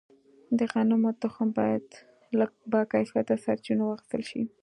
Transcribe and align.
د 0.57 0.59
غنمو 0.71 1.11
تخم 1.23 1.47
باید 1.59 1.85
له 2.37 2.45
باکیفیته 2.71 3.35
سرچینو 3.45 3.83
واخیستل 3.87 4.21
شي. 4.29 4.41